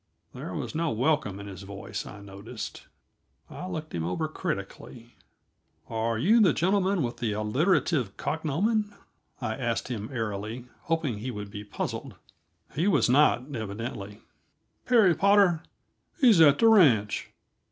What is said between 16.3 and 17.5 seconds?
at the ranch."